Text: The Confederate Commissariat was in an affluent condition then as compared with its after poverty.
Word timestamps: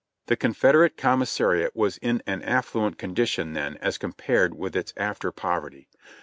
The 0.25 0.35
Confederate 0.35 0.97
Commissariat 0.97 1.75
was 1.75 1.97
in 1.97 2.23
an 2.25 2.41
affluent 2.41 2.97
condition 2.97 3.53
then 3.53 3.77
as 3.81 3.99
compared 3.99 4.55
with 4.55 4.75
its 4.75 4.95
after 4.97 5.31
poverty. 5.31 5.89